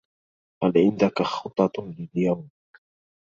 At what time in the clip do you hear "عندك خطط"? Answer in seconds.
0.77-1.71